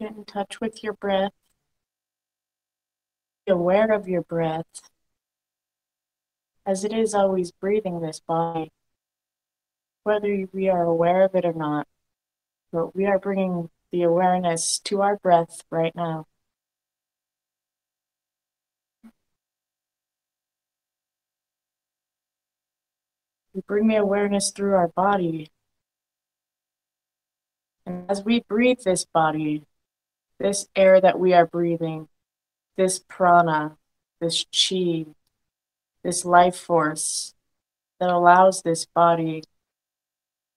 [0.00, 1.32] Get in touch with your breath.
[3.44, 4.64] Be aware of your breath
[6.64, 8.72] as it is always breathing this body,
[10.04, 11.86] whether we are aware of it or not.
[12.72, 16.26] But we are bringing the awareness to our breath right now.
[23.52, 25.50] We bring the awareness through our body.
[27.84, 29.64] And as we breathe this body,
[30.40, 32.08] this air that we are breathing,
[32.76, 33.76] this prana,
[34.20, 35.04] this chi,
[36.02, 37.34] this life force
[38.00, 39.44] that allows this body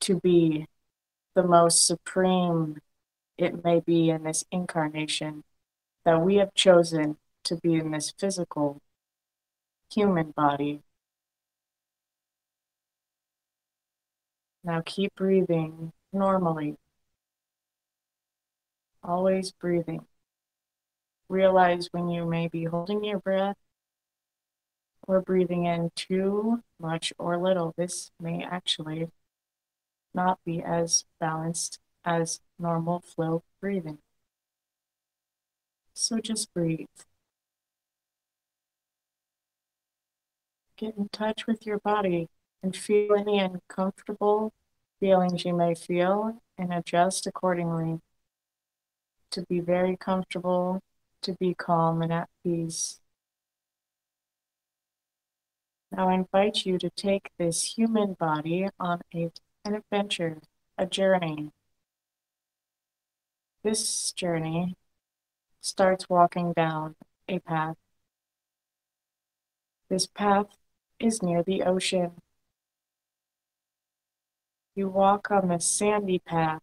[0.00, 0.66] to be
[1.34, 2.78] the most supreme
[3.36, 5.44] it may be in this incarnation
[6.06, 8.80] that we have chosen to be in this physical
[9.92, 10.80] human body.
[14.64, 16.76] Now keep breathing normally.
[19.06, 20.04] Always breathing.
[21.28, 23.56] Realize when you may be holding your breath
[25.06, 27.72] or breathing in too much or little.
[27.76, 29.08] This may actually
[30.12, 33.98] not be as balanced as normal flow breathing.
[35.94, 36.88] So just breathe.
[40.76, 42.28] Get in touch with your body
[42.60, 44.52] and feel any uncomfortable
[44.98, 48.00] feelings you may feel and adjust accordingly
[49.30, 50.80] to be very comfortable,
[51.22, 53.00] to be calm and at peace.
[55.90, 59.30] Now I invite you to take this human body on a,
[59.64, 60.38] an adventure,
[60.76, 61.52] a journey.
[63.62, 64.76] This journey
[65.60, 66.96] starts walking down
[67.28, 67.76] a path.
[69.88, 70.46] This path
[70.98, 72.12] is near the ocean.
[74.74, 76.60] You walk on the sandy path.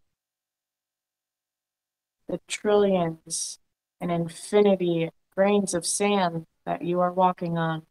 [2.27, 3.59] The trillions
[4.01, 7.85] and infinity grains of sand that you are walking on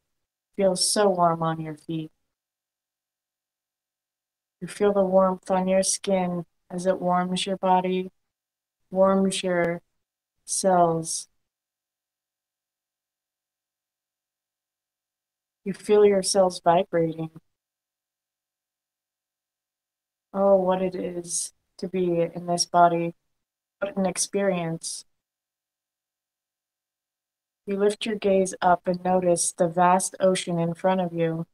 [0.57, 2.11] feel so warm on your feet.
[4.61, 8.11] You feel the warmth on your skin as it warms your body
[8.93, 9.81] warms your
[10.45, 11.29] cells.
[15.65, 17.31] You feel your cells vibrating.
[20.35, 23.15] Oh, what it is to be in this body.
[23.83, 25.05] An experience.
[27.67, 31.47] You lift your gaze up and notice the vast ocean in front of you.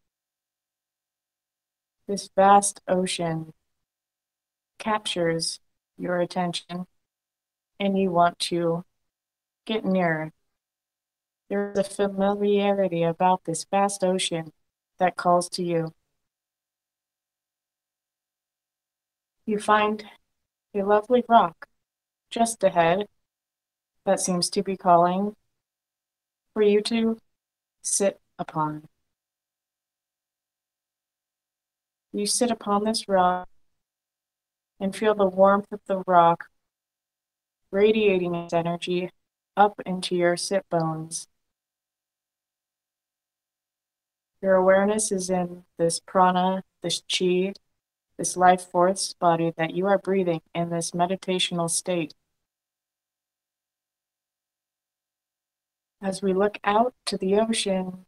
[2.06, 3.54] This vast ocean
[4.78, 5.60] captures
[5.96, 6.86] your attention
[7.80, 8.84] and you want to
[9.64, 10.32] get nearer.
[11.48, 14.52] There's a familiarity about this vast ocean
[14.98, 15.94] that calls to you.
[19.46, 20.04] You find
[20.74, 21.67] a lovely rock
[22.30, 23.06] just ahead
[24.04, 25.34] that seems to be calling
[26.54, 27.18] for you to
[27.82, 28.84] sit upon.
[32.12, 33.48] You sit upon this rock
[34.80, 36.46] and feel the warmth of the rock
[37.70, 39.10] radiating its energy
[39.56, 41.28] up into your sit bones.
[44.40, 47.52] Your awareness is in this prana, this chi,
[48.16, 52.14] this life force body that you are breathing in this meditational state.
[56.00, 58.06] As we look out to the ocean,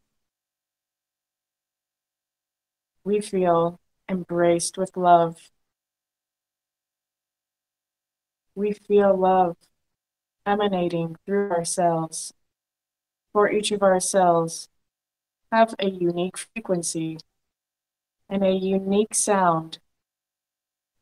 [3.03, 3.79] we feel
[4.09, 5.51] embraced with love
[8.55, 9.55] we feel love
[10.45, 12.33] emanating through ourselves.
[13.33, 14.69] For each of our cells
[15.51, 17.17] have a unique frequency
[18.29, 19.79] and a unique sound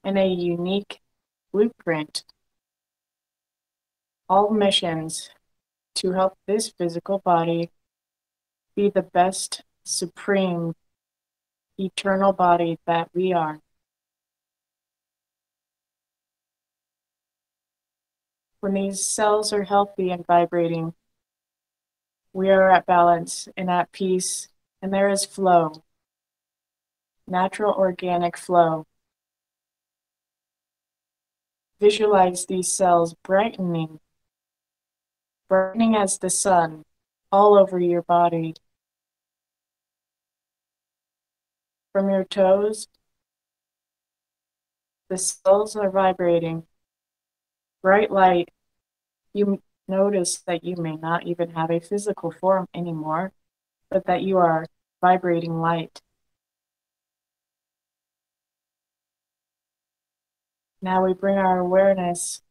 [0.04, 1.02] and a unique
[1.52, 2.24] blueprint.
[4.28, 5.32] All missions
[5.96, 7.72] to help this physical body
[8.76, 10.76] be the best, supreme,
[11.78, 13.60] eternal body that we are.
[18.62, 20.94] When these cells are healthy and vibrating,
[22.34, 24.50] we are at balance and at peace,
[24.81, 25.84] and there is flow,
[27.28, 28.86] natural organic flow.
[31.80, 34.00] Visualize these cells brightening,
[35.50, 36.84] brightening as the sun
[37.31, 38.56] all over your body.
[41.92, 42.88] From your toes,
[45.10, 46.68] the cells are vibrating
[47.81, 48.50] bright light,
[49.34, 53.31] you notice that you may not even have a physical form anymore,
[53.90, 54.66] but that you are
[55.01, 56.01] vibrating light.
[60.81, 62.42] Now we bring our awareness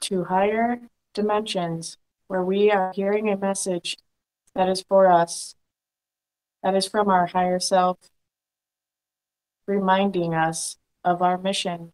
[0.00, 0.80] to higher
[1.14, 1.96] dimensions
[2.28, 3.96] where we are hearing a message
[4.54, 5.54] that is for us,
[6.62, 7.98] that is from our higher self,
[9.66, 11.92] reminding us of our mission.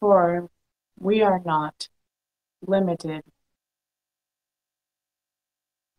[0.00, 0.48] For
[0.98, 1.88] we are not
[2.66, 3.22] limited.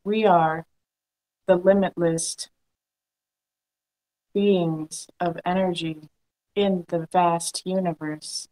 [0.04, 0.66] We are
[1.48, 2.50] the limitless
[4.34, 6.10] beings of energy
[6.60, 8.48] in the vast universe.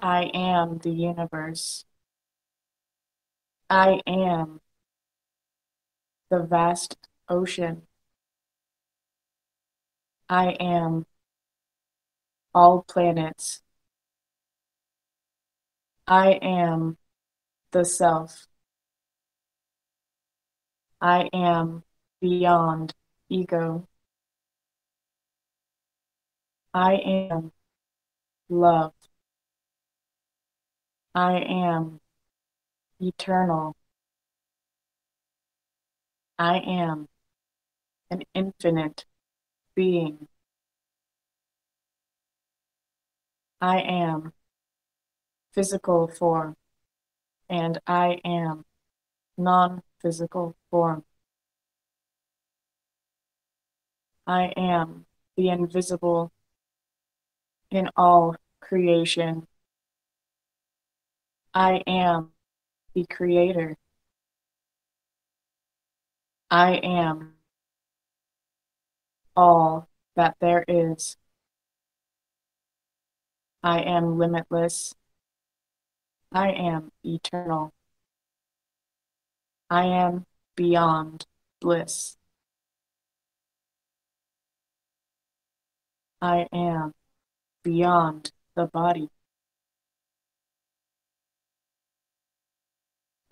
[0.00, 1.84] I am the universe.
[3.70, 4.60] I am
[6.30, 6.98] the vast
[7.28, 7.86] ocean.
[10.28, 11.06] I am
[12.54, 13.62] all planets.
[16.06, 16.98] I am
[17.70, 18.46] the self.
[21.00, 21.84] I am
[22.20, 22.94] beyond
[23.32, 23.88] ego.
[26.74, 27.52] I am
[28.48, 28.94] love.
[31.14, 32.00] I am
[33.00, 33.76] eternal.
[36.38, 37.08] I am
[38.10, 39.06] an infinite
[39.74, 40.28] being.
[43.62, 44.34] I am
[45.52, 46.56] physical form,
[47.48, 48.64] and I am
[49.38, 51.04] non physical form.
[54.32, 55.04] I am
[55.36, 56.32] the invisible
[57.70, 59.46] in all creation.
[61.52, 62.32] I am
[62.94, 63.76] the creator.
[66.50, 67.34] I am
[69.36, 69.86] all
[70.16, 71.18] that there is.
[73.62, 74.94] I am limitless.
[76.32, 77.74] I am eternal.
[79.68, 80.24] I am
[80.56, 81.26] beyond
[81.60, 82.16] bliss.
[86.22, 86.94] I am
[87.64, 89.10] beyond the body.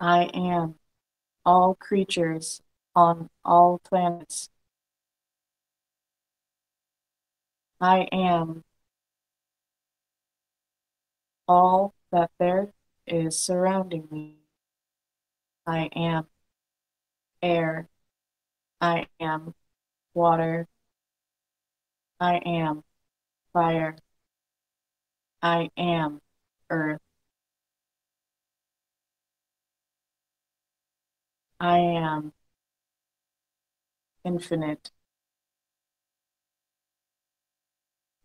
[0.01, 0.75] I am
[1.45, 2.61] all creatures
[2.95, 4.49] on all planets.
[7.79, 8.63] I am
[11.47, 12.73] all that there
[13.07, 14.37] is surrounding me.
[15.65, 16.27] I am
[17.41, 17.87] air.
[18.81, 19.55] I am
[20.13, 20.67] water.
[22.21, 22.83] I am
[23.53, 23.97] fire.
[25.43, 26.21] I am
[26.69, 27.01] earth.
[31.61, 32.33] I am
[34.23, 34.91] infinite.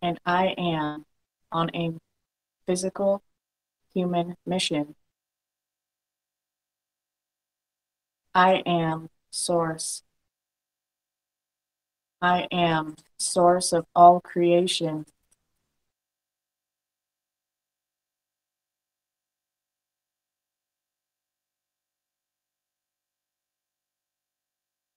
[0.00, 1.04] And I am
[1.52, 1.92] on a
[2.66, 3.22] physical
[3.94, 4.96] human mission.
[8.34, 10.04] I am source.
[12.26, 15.06] I am source of all creation.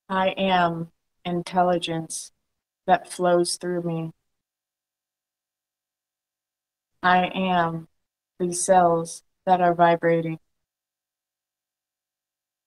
[0.09, 0.91] I am
[1.23, 2.31] intelligence
[2.87, 4.11] that flows through me.
[7.03, 7.89] I am
[8.39, 10.39] the cells that are vibrating.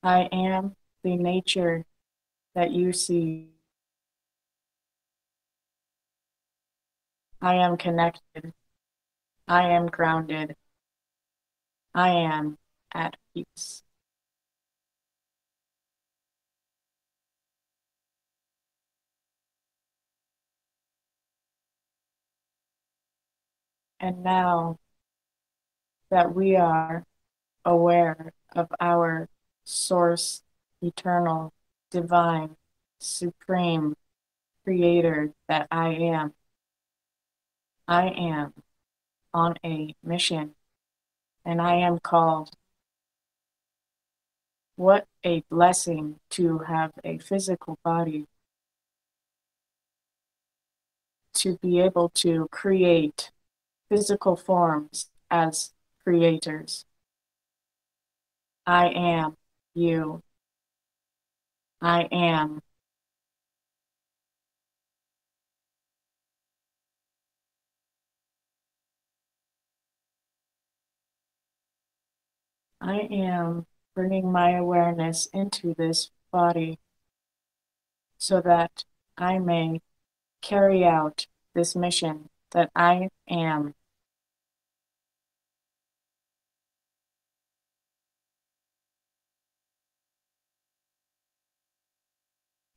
[0.04, 1.84] I am the nature
[2.54, 3.51] that you see.
[7.42, 8.54] I am connected.
[9.48, 10.56] I am grounded.
[11.94, 12.58] I am
[12.94, 13.82] at peace.
[24.00, 24.78] And now
[26.10, 27.04] that we are
[27.64, 29.28] aware of our
[29.64, 30.42] source,
[30.80, 31.52] eternal,
[31.90, 32.56] divine,
[33.00, 33.94] supreme
[34.64, 36.34] creator that I am,
[37.92, 38.54] I am
[39.34, 40.54] on a mission
[41.44, 42.56] and I am called.
[44.76, 48.28] What a blessing to have a physical body,
[51.34, 53.30] to be able to create
[53.90, 56.86] physical forms as creators.
[58.66, 59.36] I am
[59.74, 60.22] you.
[61.82, 62.62] I am.
[72.82, 76.80] I am bringing my awareness into this body
[78.18, 78.84] so that
[79.16, 79.80] I may
[80.40, 83.74] carry out this mission that I am.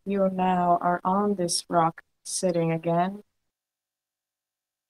[0.06, 3.24] You now are on this rock sitting again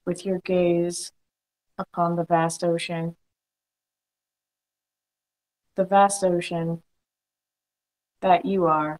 [0.05, 1.13] with your gaze
[1.77, 3.15] upon the vast ocean.
[5.75, 6.83] The vast ocean
[8.21, 8.99] that you are,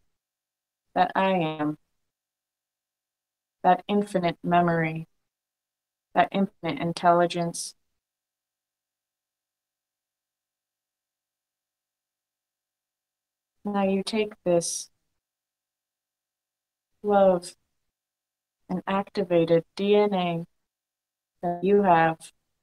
[0.93, 1.77] that I am,
[3.63, 5.07] that infinite memory,
[6.13, 7.75] that infinite intelligence.
[13.63, 14.89] Now you take this
[17.03, 17.55] love
[18.69, 20.45] and activated DNA
[21.41, 22.17] that you have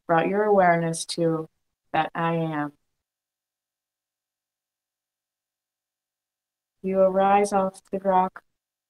[0.06, 1.48] brought your awareness to
[1.92, 2.72] that I am.
[6.82, 8.42] You arise off the rock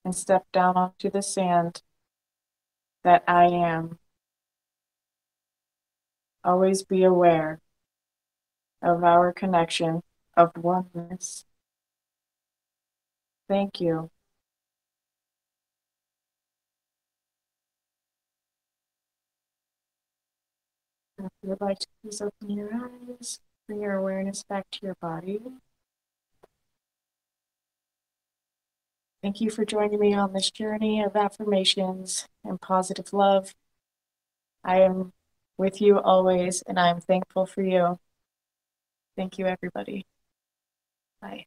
[0.04, 1.82] and step down onto the sand
[3.04, 3.99] that I am.
[6.44, 7.61] Always be aware
[8.82, 10.02] of our connection
[10.37, 11.44] of oneness.
[13.49, 14.11] Thank you.
[21.18, 24.96] If you would like to please open your eyes, bring your awareness back to your
[24.96, 25.40] body.
[29.23, 33.55] Thank you for joining me on this journey of affirmations and positive love.
[34.64, 35.12] I am
[35.57, 37.99] with you always, and I am thankful for you.
[39.17, 40.07] Thank you, everybody.
[41.21, 41.47] Bye.